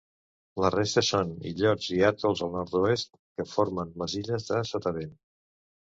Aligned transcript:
La 0.63 0.69
resta 0.75 1.03
són 1.09 1.33
illots 1.49 1.91
i 1.99 2.01
atols 2.09 2.41
al 2.47 2.51
nord-oest 2.55 3.13
que 3.19 3.47
formen 3.53 3.95
les 4.05 4.17
illes 4.23 4.49
de 4.53 4.63
Sotavent. 4.71 5.17